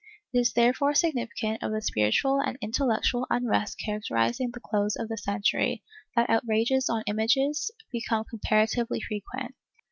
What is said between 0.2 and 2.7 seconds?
It is therefore significant of the spiritual and